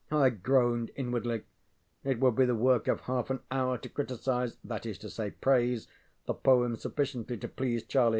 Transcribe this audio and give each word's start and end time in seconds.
I 0.09 0.31
groaned 0.31 0.89
inwardly. 0.95 1.43
It 2.03 2.19
would 2.19 2.35
be 2.35 2.45
the 2.45 2.55
work 2.55 2.87
of 2.87 3.01
half 3.01 3.29
an 3.29 3.41
hour 3.51 3.77
to 3.77 3.87
criticise 3.87 4.57
that 4.63 4.83
is 4.87 4.97
to 4.97 5.11
say 5.11 5.29
praise 5.29 5.87
the 6.25 6.33
poem 6.33 6.75
sufficiently 6.75 7.37
to 7.37 7.47
please 7.47 7.83
Charlie. 7.83 8.09